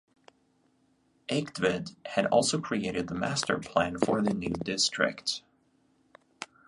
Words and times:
Eigtved 1.29 1.95
had 2.07 2.25
also 2.31 2.59
created 2.59 3.05
the 3.07 3.13
masterplan 3.13 4.03
for 4.03 4.19
the 4.23 4.33
new 4.33 4.49
district. 4.49 5.43